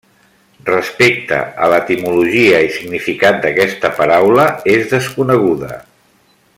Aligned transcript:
Respecte 0.69 1.37
a 1.65 1.67
l'etimologia 1.73 2.61
i 2.69 2.71
significat 2.77 3.37
d'aquesta 3.45 3.95
paraula, 4.01 4.47
és 4.79 4.89
desconeguda. 4.95 5.71